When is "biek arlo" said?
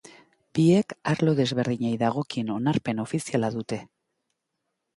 0.59-1.35